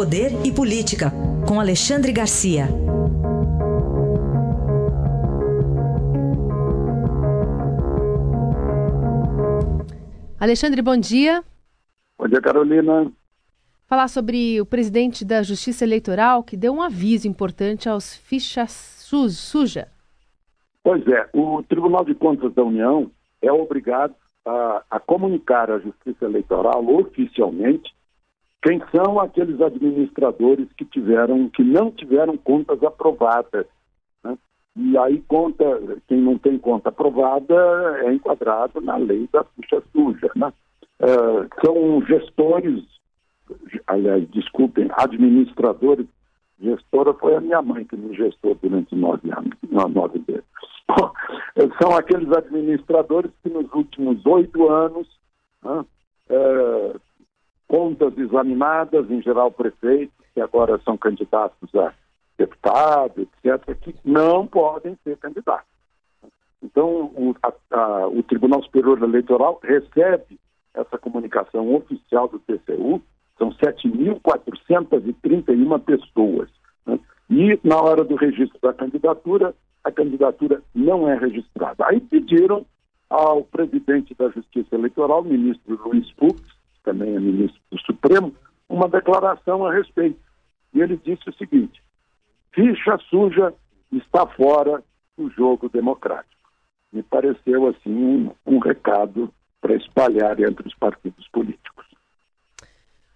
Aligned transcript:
Poder 0.00 0.30
e 0.46 0.50
Política, 0.50 1.12
com 1.46 1.60
Alexandre 1.60 2.10
Garcia. 2.10 2.64
Alexandre, 10.40 10.80
bom 10.80 10.96
dia. 10.96 11.44
Bom 12.18 12.26
dia, 12.28 12.40
Carolina. 12.40 13.12
Falar 13.86 14.08
sobre 14.08 14.58
o 14.58 14.64
presidente 14.64 15.22
da 15.22 15.42
Justiça 15.42 15.84
Eleitoral 15.84 16.44
que 16.44 16.56
deu 16.56 16.72
um 16.72 16.80
aviso 16.80 17.28
importante 17.28 17.86
aos 17.86 18.16
fichas 18.16 18.70
suja. 18.72 19.86
Pois 20.82 21.06
é, 21.08 21.28
o 21.34 21.62
Tribunal 21.64 22.06
de 22.06 22.14
Contas 22.14 22.54
da 22.54 22.64
União 22.64 23.10
é 23.42 23.52
obrigado 23.52 24.14
a, 24.46 24.82
a 24.92 24.98
comunicar 24.98 25.70
à 25.70 25.78
Justiça 25.78 26.24
Eleitoral 26.24 26.88
oficialmente 26.88 27.92
quem 28.62 28.80
são 28.94 29.18
aqueles 29.18 29.60
administradores 29.60 30.68
que 30.76 30.84
tiveram, 30.84 31.48
que 31.48 31.62
não 31.64 31.90
tiveram 31.90 32.36
contas 32.36 32.82
aprovadas. 32.82 33.66
Né? 34.22 34.36
E 34.76 34.98
aí 34.98 35.22
conta, 35.26 35.64
quem 36.06 36.20
não 36.20 36.36
tem 36.36 36.58
conta 36.58 36.90
aprovada 36.90 37.54
é 38.04 38.12
enquadrado 38.12 38.80
na 38.80 38.96
lei 38.96 39.28
da 39.32 39.44
ficha 39.44 39.82
suja. 39.92 40.30
Né? 40.36 40.52
Uh, 41.00 41.48
são 41.64 42.04
gestores, 42.06 42.84
aliás, 43.86 44.28
desculpem, 44.30 44.88
administradores. 44.92 46.06
Gestora 46.60 47.14
foi 47.14 47.34
a 47.36 47.40
minha 47.40 47.62
mãe 47.62 47.86
que 47.86 47.96
me 47.96 48.14
gestou 48.14 48.54
durante 48.60 48.94
nove 48.94 49.30
anos, 49.32 49.56
nove 49.70 50.22
meses. 50.28 50.44
São 51.80 51.96
aqueles 51.96 52.30
administradores 52.30 53.30
que 53.42 53.48
nos 53.48 53.72
últimos 53.72 54.24
oito 54.26 54.68
anos 54.68 55.08
né, 55.64 55.84
é, 56.28 56.94
contas 57.70 58.12
examinadas, 58.18 59.08
em 59.08 59.22
geral 59.22 59.52
prefeitos, 59.52 60.12
que 60.34 60.40
agora 60.40 60.80
são 60.84 60.98
candidatos 60.98 61.72
a 61.76 61.94
deputado, 62.36 63.20
etc., 63.20 63.76
que 63.80 63.94
não 64.04 64.44
podem 64.44 64.98
ser 65.04 65.16
candidatos. 65.18 65.70
Então, 66.60 67.12
o, 67.14 67.32
a, 67.40 67.52
a, 67.70 68.08
o 68.08 68.24
Tribunal 68.24 68.60
Superior 68.64 69.00
Eleitoral 69.00 69.60
recebe 69.62 70.40
essa 70.74 70.98
comunicação 70.98 71.72
oficial 71.72 72.26
do 72.26 72.40
TCU, 72.40 73.00
são 73.38 73.52
7.431 73.52 75.80
pessoas. 75.80 76.48
Né? 76.84 76.98
E, 77.30 77.56
na 77.62 77.80
hora 77.80 78.02
do 78.02 78.16
registro 78.16 78.58
da 78.60 78.72
candidatura, 78.72 79.54
a 79.84 79.92
candidatura 79.92 80.60
não 80.74 81.08
é 81.08 81.16
registrada. 81.16 81.86
Aí 81.86 82.00
pediram 82.00 82.66
ao 83.08 83.44
presidente 83.44 84.12
da 84.14 84.28
Justiça 84.28 84.74
Eleitoral, 84.74 85.22
ministro 85.22 85.78
Luiz 85.84 86.10
Fux, 86.18 86.42
também 86.82 87.14
é 87.14 87.20
ministro 87.20 87.60
do 87.70 87.78
Supremo, 87.80 88.34
uma 88.80 88.88
declaração 88.88 89.66
a 89.66 89.72
respeito. 89.72 90.18
E 90.72 90.80
ele 90.80 90.96
disse 90.96 91.28
o 91.28 91.34
seguinte: 91.34 91.82
ficha 92.52 92.98
suja 93.10 93.52
está 93.92 94.26
fora 94.26 94.82
do 95.16 95.30
jogo 95.30 95.68
democrático. 95.68 96.50
Me 96.92 97.02
pareceu 97.02 97.68
assim 97.68 97.92
um, 97.92 98.32
um 98.46 98.58
recado 98.58 99.32
para 99.60 99.74
espalhar 99.74 100.40
entre 100.40 100.66
os 100.66 100.74
partidos 100.74 101.28
políticos. 101.28 101.86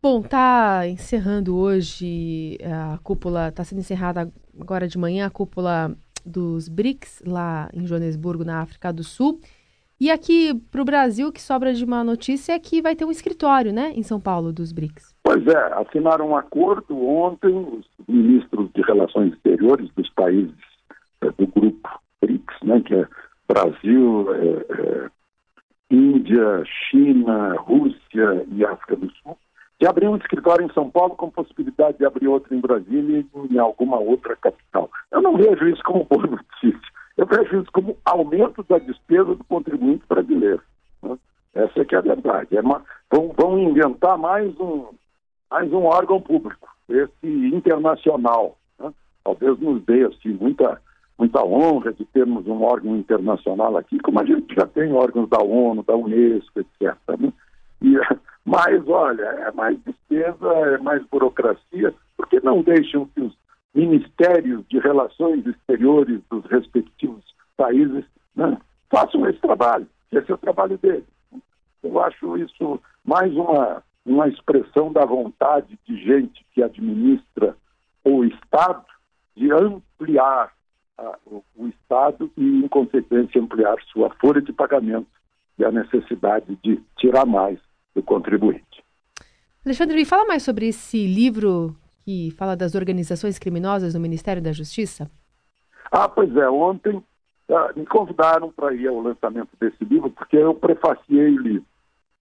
Bom, 0.00 0.20
está 0.20 0.86
encerrando 0.86 1.56
hoje 1.56 2.56
a 2.62 2.98
cúpula, 2.98 3.48
está 3.48 3.64
sendo 3.64 3.80
encerrada 3.80 4.32
agora 4.58 4.86
de 4.86 4.96
manhã 4.96 5.26
a 5.26 5.30
cúpula 5.30 5.92
dos 6.24 6.68
BRICS 6.68 7.22
lá 7.26 7.68
em 7.72 7.84
Joanesburgo, 7.84 8.44
na 8.44 8.60
África 8.60 8.92
do 8.92 9.02
Sul. 9.02 9.40
E 10.00 10.12
aqui 10.12 10.54
para 10.70 10.80
o 10.80 10.84
Brasil, 10.84 11.32
que 11.32 11.42
sobra 11.42 11.74
de 11.74 11.84
uma 11.84 12.04
notícia 12.04 12.52
é 12.52 12.58
que 12.58 12.80
vai 12.80 12.94
ter 12.94 13.04
um 13.04 13.10
escritório, 13.10 13.72
né, 13.72 13.92
em 13.96 14.02
São 14.04 14.20
Paulo, 14.20 14.52
dos 14.52 14.70
BRICS. 14.70 15.12
Pois 15.24 15.44
é, 15.44 15.72
assinaram 15.74 16.28
um 16.28 16.36
acordo 16.36 16.96
ontem 17.04 17.52
os 17.52 17.84
ministros 18.06 18.70
de 18.74 18.82
Relações 18.82 19.32
Exteriores 19.32 19.90
dos 19.96 20.08
países 20.10 20.54
é, 21.20 21.30
do 21.32 21.48
grupo 21.48 21.88
BRICS, 22.22 22.56
né, 22.62 22.80
que 22.80 22.94
é 22.94 23.08
Brasil, 23.48 24.28
é, 24.34 24.46
é, 24.72 25.10
Índia, 25.90 26.62
China, 26.64 27.56
Rússia 27.56 28.46
e 28.52 28.64
África 28.64 28.94
do 28.94 29.10
Sul, 29.10 29.36
de 29.80 29.86
abrir 29.86 30.06
um 30.06 30.16
escritório 30.16 30.64
em 30.64 30.72
São 30.74 30.88
Paulo 30.90 31.16
com 31.16 31.30
possibilidade 31.30 31.98
de 31.98 32.04
abrir 32.04 32.28
outro 32.28 32.54
em 32.54 32.60
Brasília 32.60 33.18
e 33.18 33.54
em 33.54 33.58
alguma 33.58 33.98
outra 33.98 34.36
capital. 34.36 34.90
Eu 35.10 35.22
não 35.22 35.36
vejo 35.36 35.68
isso 35.68 35.82
como 35.82 36.04
boa 36.04 36.38
vejo 37.28 37.64
como 37.72 37.96
aumento 38.04 38.64
da 38.68 38.78
despesa 38.78 39.34
do 39.34 39.44
contribuinte 39.44 40.04
brasileiro. 40.08 40.62
Né? 41.02 41.16
Essa 41.54 41.80
é 41.80 41.84
que 41.84 41.94
é 41.94 41.98
a 41.98 42.02
verdade. 42.02 42.56
É 42.56 42.60
uma, 42.60 42.82
vão, 43.10 43.32
vão 43.36 43.58
inventar 43.58 44.16
mais 44.16 44.58
um, 44.58 44.86
mais 45.50 45.72
um 45.72 45.84
órgão 45.84 46.20
público, 46.20 46.68
esse 46.88 47.26
internacional. 47.26 48.56
Né? 48.78 48.92
Talvez 49.24 49.58
nos 49.60 49.82
dê 49.84 50.04
assim, 50.04 50.30
muita, 50.40 50.80
muita 51.18 51.44
honra 51.44 51.92
de 51.92 52.04
termos 52.06 52.46
um 52.46 52.62
órgão 52.62 52.96
internacional 52.96 53.76
aqui, 53.76 53.98
como 54.00 54.20
a 54.20 54.24
gente 54.24 54.54
já 54.54 54.66
tem 54.66 54.92
órgãos 54.92 55.28
da 55.28 55.42
ONU, 55.42 55.82
da 55.82 55.96
Unesco, 55.96 56.60
etc. 56.60 56.96
Né? 57.18 57.32
E, 57.82 57.96
mas, 58.44 58.86
olha, 58.88 59.24
é 59.24 59.52
mais 59.52 59.78
despesa, 59.84 60.48
é 60.74 60.78
mais 60.78 61.04
burocracia, 61.06 61.94
porque 62.16 62.40
não 62.40 62.62
deixam 62.62 63.06
que 63.06 63.20
os 63.20 63.36
ministérios 63.78 64.66
de 64.68 64.80
relações 64.80 65.46
exteriores 65.46 66.20
dos 66.28 66.44
respectivos 66.46 67.22
países 67.56 68.04
né, 68.34 68.58
façam 68.90 69.24
esse 69.28 69.38
trabalho. 69.38 69.86
Esse 70.10 70.32
é 70.32 70.34
o 70.34 70.38
trabalho 70.38 70.76
deles. 70.78 71.04
Eu 71.82 72.00
acho 72.00 72.36
isso 72.38 72.80
mais 73.04 73.32
uma, 73.34 73.82
uma 74.04 74.28
expressão 74.28 74.92
da 74.92 75.04
vontade 75.04 75.78
de 75.86 75.96
gente 75.96 76.44
que 76.52 76.60
administra 76.60 77.56
o 78.04 78.24
Estado 78.24 78.84
de 79.36 79.52
ampliar 79.52 80.52
o, 81.24 81.44
o 81.56 81.68
Estado 81.68 82.28
e, 82.36 82.64
em 82.64 82.66
consequência, 82.66 83.40
ampliar 83.40 83.76
sua 83.92 84.10
folha 84.20 84.42
de 84.42 84.52
pagamento 84.52 85.06
e 85.56 85.64
a 85.64 85.70
necessidade 85.70 86.58
de 86.64 86.82
tirar 86.96 87.24
mais 87.24 87.60
do 87.94 88.02
contribuinte. 88.02 88.82
Alexandre, 89.64 89.94
me 89.94 90.04
fala 90.04 90.24
mais 90.24 90.42
sobre 90.42 90.66
esse 90.66 91.06
livro 91.06 91.76
que 92.08 92.30
fala 92.30 92.56
das 92.56 92.74
organizações 92.74 93.38
criminosas 93.38 93.92
no 93.92 94.00
Ministério 94.00 94.40
da 94.40 94.50
Justiça? 94.50 95.10
Ah, 95.92 96.08
pois 96.08 96.34
é. 96.34 96.48
Ontem 96.48 97.04
ah, 97.50 97.70
me 97.76 97.84
convidaram 97.84 98.50
para 98.50 98.72
ir 98.72 98.88
ao 98.88 98.98
lançamento 98.98 99.50
desse 99.60 99.84
livro, 99.84 100.08
porque 100.08 100.38
eu 100.38 100.54
prefaciei 100.54 101.36
o 101.36 101.42
livro. 101.42 101.66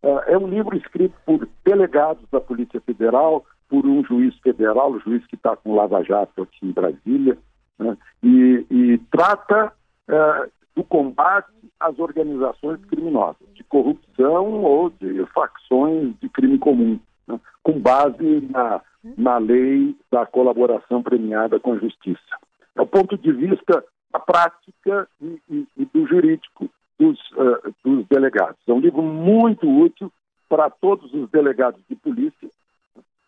Ah, 0.04 0.26
é 0.28 0.38
um 0.38 0.46
livro 0.46 0.76
escrito 0.76 1.16
por 1.26 1.48
delegados 1.64 2.22
da 2.30 2.42
Polícia 2.42 2.82
Federal, 2.82 3.46
por 3.70 3.86
um 3.86 4.04
juiz 4.04 4.38
federal, 4.40 4.92
o 4.92 5.00
juiz 5.00 5.26
que 5.28 5.36
está 5.36 5.56
com 5.56 5.74
Lava 5.74 6.04
Jato 6.04 6.42
aqui 6.42 6.68
em 6.68 6.74
Brasília, 6.74 7.38
né? 7.80 7.98
e, 8.22 8.66
e, 8.70 8.98
trata 9.10 9.72
ah, 10.10 10.48
do 10.76 10.84
combate 10.84 11.48
às 11.80 11.98
organizações 11.98 12.84
criminosas, 12.88 13.48
de 13.54 13.64
corrupção 13.64 14.64
ou 14.64 14.90
de 14.90 15.26
facções 15.28 16.14
de 16.20 16.28
crime 16.28 16.58
comum, 16.58 17.00
né? 17.26 17.40
com 17.64 17.80
base 17.80 18.42
na 18.50 18.82
na 19.18 19.40
lei 19.40 19.96
da 20.12 20.26
colaboração 20.28 21.02
premiada 21.02 21.60
com 21.60 21.74
a 21.74 21.80
justiça. 21.80 22.38
É 22.76 22.82
o 22.82 22.86
ponto 22.86 23.18
de 23.18 23.32
vista 23.32 23.84
da 24.12 24.20
prática 24.20 25.08
e, 25.20 25.42
e, 25.50 25.68
e 25.76 25.86
do 25.86 26.06
jurídico 26.06 26.70
dos, 27.00 27.20
uh, 27.32 27.74
dos 27.84 28.06
delegados. 28.08 28.58
É 28.68 28.74
um 28.74 28.80
livro 28.80 29.02
muito 29.02 29.68
útil 29.68 30.12
para 30.48 30.70
todos 30.70 31.12
os 31.14 31.30
delegados 31.32 31.82
de 31.90 31.96
polícia, 31.96 32.50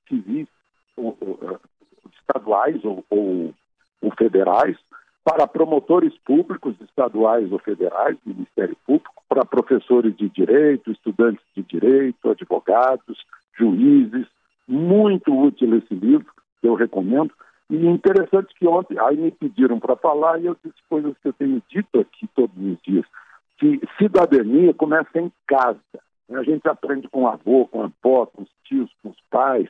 civis, 0.07 0.47
ou, 0.95 1.17
uh, 1.22 1.59
estaduais 2.21 2.83
ou, 2.85 3.03
ou, 3.09 3.53
ou 4.01 4.11
federais, 4.16 4.77
para 5.23 5.47
promotores 5.47 6.16
públicos 6.19 6.75
estaduais 6.81 7.51
ou 7.51 7.59
federais, 7.59 8.17
Ministério 8.25 8.77
Público, 8.85 9.13
para 9.27 9.45
professores 9.45 10.16
de 10.16 10.29
direito, 10.29 10.91
estudantes 10.91 11.44
de 11.56 11.63
direito, 11.63 12.29
advogados, 12.29 13.25
juízes, 13.57 14.25
muito 14.69 15.36
útil 15.36 15.75
esse 15.75 15.94
livro, 15.94 16.31
que 16.62 16.68
eu 16.68 16.75
recomendo. 16.75 17.31
E 17.69 17.75
interessante 17.86 18.54
que 18.56 18.68
ontem, 18.68 18.98
aí 19.00 19.18
me 19.18 19.31
pediram 19.31 19.80
para 19.80 19.95
falar 19.95 20.39
e 20.39 20.45
eu 20.45 20.56
disse 20.63 20.77
coisas 20.89 21.16
que 21.21 21.27
eu 21.27 21.33
tenho 21.33 21.62
dito 21.69 22.00
aqui 22.00 22.27
todos 22.36 22.56
os 22.57 22.77
dias, 22.81 23.06
que 23.57 23.80
cidadania 23.98 24.74
começa 24.74 25.19
em 25.19 25.31
casa. 25.48 25.80
A 26.31 26.44
gente 26.44 26.68
aprende 26.68 27.07
com 27.10 27.24
o 27.24 27.27
avô, 27.27 27.68
com 27.68 27.81
a 27.81 27.86
avó, 27.86 28.25
com 28.27 28.44
os 28.44 28.50
tios, 28.63 28.89
com 29.01 29.10
os 29.10 29.18
pais, 29.30 29.68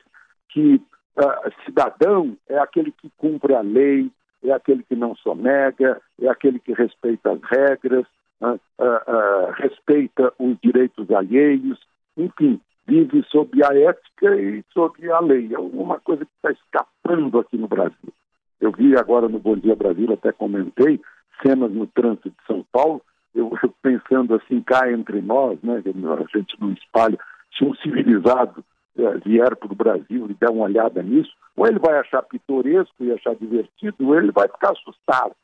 que 0.50 0.76
uh, 1.16 1.64
cidadão 1.64 2.36
é 2.48 2.58
aquele 2.58 2.92
que 2.92 3.10
cumpre 3.16 3.54
a 3.54 3.60
lei, 3.60 4.10
é 4.42 4.52
aquele 4.52 4.82
que 4.82 4.96
não 4.96 5.14
sonega, 5.16 6.00
é 6.20 6.28
aquele 6.28 6.58
que 6.58 6.72
respeita 6.72 7.32
as 7.32 7.40
regras, 7.42 8.06
uh, 8.40 8.60
uh, 8.78 9.52
respeita 9.56 10.32
os 10.38 10.56
direitos 10.62 11.10
alheios, 11.10 11.78
enfim, 12.16 12.60
vive 12.90 13.24
sob 13.30 13.62
a 13.62 13.72
ética 13.72 14.34
e 14.34 14.64
sob 14.72 15.10
a 15.12 15.20
lei. 15.20 15.54
É 15.54 15.58
uma 15.58 16.00
coisa 16.00 16.24
que 16.24 16.30
está 16.36 16.50
escapando 16.50 17.38
aqui 17.38 17.56
no 17.56 17.68
Brasil. 17.68 18.12
Eu 18.60 18.72
vi 18.72 18.96
agora 18.96 19.28
no 19.28 19.38
Bom 19.38 19.56
Dia 19.56 19.76
Brasil, 19.76 20.12
até 20.12 20.32
comentei, 20.32 21.00
cenas 21.40 21.70
no 21.70 21.86
trânsito 21.86 22.30
de 22.30 22.46
São 22.46 22.64
Paulo, 22.72 23.00
eu, 23.32 23.52
eu 23.62 23.72
pensando 23.80 24.34
assim, 24.34 24.60
cá 24.60 24.90
entre 24.90 25.22
nós, 25.22 25.58
né, 25.62 25.76
a 25.76 26.36
gente 26.36 26.60
não 26.60 26.72
espalha, 26.72 27.18
se 27.56 27.64
um 27.64 27.74
civilizado 27.76 28.64
eh, 28.98 29.18
vier 29.24 29.54
para 29.56 29.72
o 29.72 29.76
Brasil 29.76 30.26
e 30.28 30.34
der 30.34 30.50
uma 30.50 30.64
olhada 30.64 31.02
nisso, 31.02 31.30
ou 31.56 31.66
ele 31.66 31.78
vai 31.78 31.96
achar 31.98 32.22
pitoresco 32.22 33.04
e 33.04 33.12
achar 33.12 33.34
divertido, 33.36 34.08
ou 34.08 34.16
ele 34.16 34.32
vai 34.32 34.48
ficar 34.48 34.72
assustado, 34.72 35.34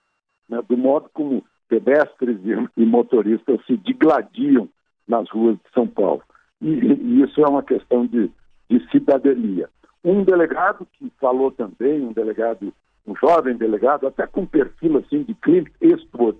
né, 0.49 0.61
do 0.69 0.77
modo 0.77 1.09
como 1.15 1.45
pedestres 1.69 2.39
e, 2.45 2.83
e 2.83 2.85
motoristas 2.85 3.65
se 3.67 3.77
digladiam 3.77 4.69
nas 5.07 5.31
ruas 5.31 5.57
de 5.57 5.73
São 5.73 5.87
Paulo. 5.87 6.23
E, 6.61 6.69
e 6.69 7.23
isso 7.23 7.41
é 7.41 7.49
uma 7.49 7.63
questão 7.63 8.07
de, 8.07 8.31
de 8.69 8.91
cidadania. 8.91 9.69
Um 10.05 10.25
delegado 10.25 10.87
que 10.93 11.11
falou 11.21 11.51
também, 11.51 12.01
um 12.01 12.13
delegado, 12.13 12.73
um 13.07 13.15
jovem 13.17 13.57
delegado, 13.57 14.07
até 14.07 14.27
com 14.27 14.47
perfil 14.47 14.99
assim 14.99 15.23
de 15.23 15.35
Clint 15.35 15.69
Eastwood, 15.81 16.39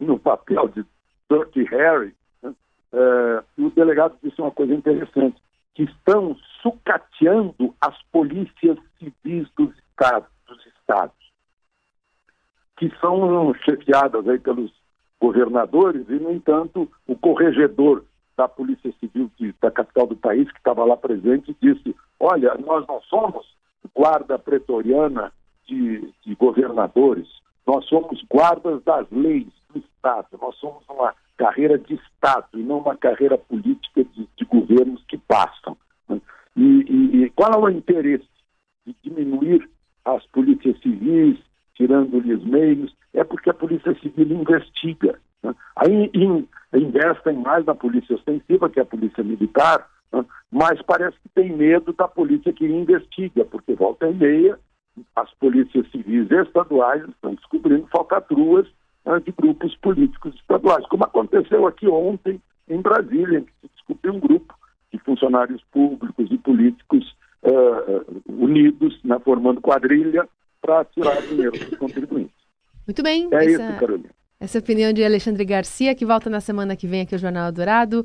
no 0.00 0.18
papel 0.18 0.68
de 0.68 0.84
Dirty 1.30 1.64
Harry, 1.64 2.14
né? 2.42 2.52
é, 2.92 3.44
o 3.58 3.70
delegado 3.70 4.16
disse 4.22 4.40
uma 4.40 4.50
coisa 4.50 4.74
interessante, 4.74 5.40
que 5.74 5.84
estão 5.84 6.36
sucateando 6.62 7.74
as 7.80 8.00
polícias 8.12 8.78
civis 8.98 9.48
dos 9.56 9.70
estados, 9.78 10.28
dos 10.46 10.64
estados 10.66 11.24
que 12.76 12.90
são 13.00 13.54
chefiadas 13.64 14.26
aí 14.28 14.38
pelos 14.38 14.72
governadores 15.20 16.06
e, 16.08 16.14
no 16.14 16.32
entanto, 16.32 16.90
o 17.06 17.16
corregedor 17.16 18.04
da 18.36 18.48
Polícia 18.48 18.92
Civil 19.00 19.30
de, 19.38 19.54
da 19.60 19.70
capital 19.70 20.06
do 20.06 20.16
país, 20.16 20.50
que 20.50 20.58
estava 20.58 20.84
lá 20.84 20.96
presente, 20.96 21.56
disse: 21.60 21.94
Olha, 22.18 22.54
nós 22.54 22.86
não 22.86 23.00
somos 23.02 23.46
guarda 23.94 24.38
pretoriana 24.38 25.32
de, 25.66 26.12
de 26.24 26.34
governadores, 26.34 27.28
nós 27.66 27.84
somos 27.86 28.22
guardas 28.30 28.82
das 28.82 29.06
leis 29.10 29.48
do 29.72 29.78
Estado, 29.78 30.26
nós 30.40 30.54
somos 30.56 30.82
uma 30.88 31.14
carreira 31.36 31.78
de 31.78 31.94
Estado 31.94 32.48
e 32.54 32.62
não 32.62 32.78
uma 32.78 32.96
carreira 32.96 33.38
política 33.38 34.04
de, 34.04 34.28
de 34.36 34.44
governos 34.44 35.02
que 35.08 35.18
passam. 35.18 35.76
E, 36.56 36.62
e, 36.62 37.24
e 37.24 37.30
qual 37.30 37.52
é 37.52 37.58
o 37.58 37.68
interesse 37.68 38.28
de 38.86 38.94
diminuir 39.02 39.68
as 40.04 40.24
polícias 40.26 40.78
civis, 40.80 41.38
tirando-lhes 41.74 42.44
meios? 42.44 42.94
É 43.12 43.24
porque 43.24 43.50
a 43.50 43.54
Polícia 43.54 43.94
Civil 44.00 44.30
investiga. 44.30 45.18
Né? 45.42 45.54
Aí 45.76 46.10
in, 46.14 46.46
investem 46.78 47.36
mais 47.36 47.64
na 47.64 47.74
polícia 47.74 48.16
ostensiva, 48.16 48.68
que 48.68 48.78
é 48.78 48.82
a 48.82 48.86
polícia 48.86 49.22
militar, 49.22 49.88
né? 50.12 50.24
mas 50.50 50.80
parece 50.82 51.16
que 51.20 51.28
tem 51.34 51.54
medo 51.54 51.92
da 51.92 52.08
polícia 52.08 52.52
que 52.52 52.64
investiga, 52.64 53.44
porque 53.44 53.74
volta 53.74 54.08
e 54.08 54.14
meia 54.14 54.58
as 55.16 55.32
polícias 55.34 55.90
civis 55.90 56.30
estaduais 56.30 57.02
estão 57.08 57.34
descobrindo 57.34 57.86
falcatruas 57.88 58.66
né, 59.04 59.20
de 59.20 59.32
grupos 59.32 59.76
políticos 59.76 60.34
estaduais, 60.36 60.86
como 60.86 61.04
aconteceu 61.04 61.66
aqui 61.66 61.88
ontem 61.88 62.40
em 62.68 62.80
Brasília, 62.80 63.40
em 63.40 63.44
que 63.44 63.52
se 63.60 63.70
descobriu 63.74 64.14
um 64.14 64.20
grupo 64.20 64.54
de 64.92 64.98
funcionários 65.00 65.62
públicos 65.72 66.30
e 66.30 66.38
políticos 66.38 67.16
uh, 67.42 68.22
unidos, 68.26 68.98
né, 69.04 69.18
formando 69.24 69.60
quadrilha, 69.60 70.28
para 70.62 70.84
tirar 70.86 71.20
dinheiro 71.22 71.52
dos 71.52 71.78
contribuintes. 71.78 72.34
Muito 72.86 73.02
bem. 73.02 73.28
É 73.32 73.36
essa... 73.36 73.50
isso, 73.50 73.80
Carolina. 73.80 74.10
Essa 74.40 74.58
é 74.58 74.60
a 74.60 74.62
opinião 74.62 74.92
de 74.92 75.04
Alexandre 75.04 75.44
Garcia, 75.44 75.94
que 75.94 76.04
volta 76.04 76.28
na 76.28 76.40
semana 76.40 76.76
que 76.76 76.86
vem 76.86 77.02
aqui 77.02 77.14
ao 77.14 77.18
Jornal 77.18 77.52
Dourado. 77.52 78.04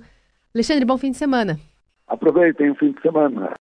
Alexandre, 0.54 0.86
bom 0.86 0.98
fim 0.98 1.12
de 1.12 1.18
semana. 1.18 1.60
Aproveitem 2.08 2.72
o 2.72 2.76
fim 2.76 2.92
de 2.92 3.02
semana. 3.02 3.58